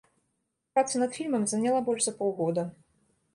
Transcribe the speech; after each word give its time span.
Праца 0.73 1.01
над 1.03 1.11
фільмам 1.17 1.45
заняла 1.51 1.83
больш 1.91 2.01
за 2.09 2.13
паўгода. 2.23 2.65